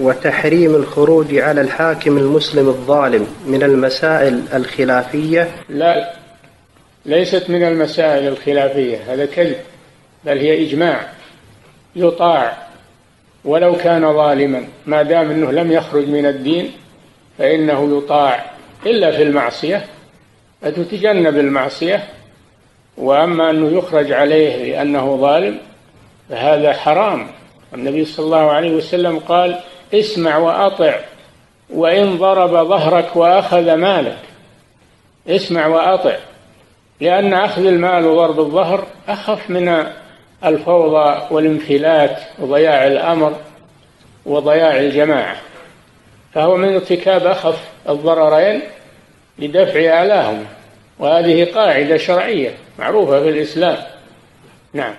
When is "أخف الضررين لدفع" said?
47.26-49.88